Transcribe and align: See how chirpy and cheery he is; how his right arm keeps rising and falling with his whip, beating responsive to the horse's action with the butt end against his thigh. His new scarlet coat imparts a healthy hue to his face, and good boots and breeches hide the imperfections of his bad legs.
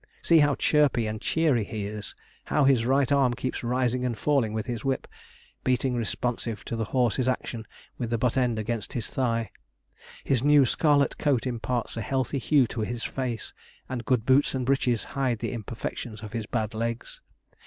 See 0.23 0.39
how 0.39 0.55
chirpy 0.55 1.05
and 1.05 1.21
cheery 1.21 1.63
he 1.63 1.85
is; 1.85 2.15
how 2.45 2.63
his 2.63 2.87
right 2.87 3.11
arm 3.11 3.35
keeps 3.35 3.63
rising 3.63 4.03
and 4.03 4.17
falling 4.17 4.51
with 4.51 4.65
his 4.65 4.83
whip, 4.83 5.07
beating 5.63 5.93
responsive 5.93 6.65
to 6.65 6.75
the 6.75 6.85
horse's 6.85 7.27
action 7.27 7.67
with 7.99 8.09
the 8.09 8.17
butt 8.17 8.35
end 8.35 8.57
against 8.57 8.93
his 8.93 9.11
thigh. 9.11 9.51
His 10.23 10.41
new 10.41 10.65
scarlet 10.65 11.19
coat 11.19 11.45
imparts 11.45 11.97
a 11.97 12.01
healthy 12.01 12.39
hue 12.39 12.65
to 12.65 12.81
his 12.81 13.03
face, 13.03 13.53
and 13.87 14.03
good 14.03 14.25
boots 14.25 14.55
and 14.55 14.65
breeches 14.65 15.03
hide 15.03 15.37
the 15.37 15.51
imperfections 15.53 16.23
of 16.23 16.33
his 16.33 16.47
bad 16.47 16.73
legs. 16.73 17.21